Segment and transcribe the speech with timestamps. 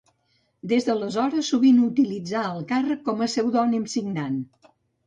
[0.71, 4.43] Des d'aleshores sovint utilitzà el càrrec com a pseudònim signant: